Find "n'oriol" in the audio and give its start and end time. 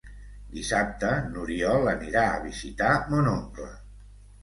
1.35-1.87